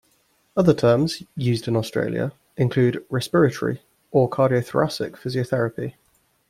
[0.57, 5.93] Other terms, used in Australia, include respiratory or cardiothoracic physiotherapy.